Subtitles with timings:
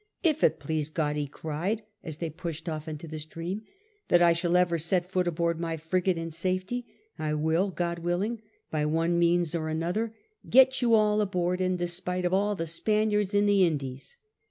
[0.23, 3.61] "If it please God," he cried, as they pushed off into the stream,"
[4.07, 6.87] that I shall ever set foot aboard my frigate in safety,
[7.19, 8.41] I will, God willing,
[8.71, 10.15] by one means or another
[10.49, 14.17] get you all aboard in despite of all the Spaniards in the Indies."